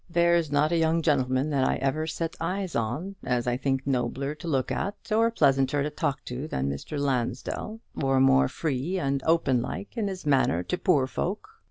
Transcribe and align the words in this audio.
There's 0.09 0.51
not 0.51 0.71
a 0.71 0.77
young 0.77 1.03
gentleman 1.03 1.51
that 1.51 1.63
I 1.63 1.75
ever 1.75 2.07
set 2.07 2.35
eyes 2.41 2.75
on 2.75 3.17
as 3.23 3.45
I 3.45 3.55
think 3.55 3.85
nobler 3.85 4.33
to 4.33 4.47
look 4.47 4.71
at, 4.71 4.95
or 5.11 5.29
pleasanter 5.29 5.83
to 5.83 5.91
talk 5.91 6.25
to, 6.25 6.47
than 6.47 6.71
Mr. 6.71 6.97
Lansdell, 6.97 7.81
or 8.01 8.19
more 8.19 8.47
free 8.47 8.97
and 8.97 9.21
open 9.27 9.61
like 9.61 9.95
in 9.95 10.07
his 10.07 10.25
manner 10.25 10.63
to 10.63 10.77
poor 10.79 11.05
folk. 11.05 11.49